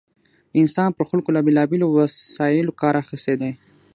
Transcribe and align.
انسان 0.59 0.89
پر 0.95 1.03
خلکو 1.09 1.29
له 1.35 1.41
بېلا 1.45 1.63
بېلو 1.69 1.87
وسایلو 1.97 2.77
کار 2.81 2.95
اخیستی 3.03 3.35
دی. 3.41 3.51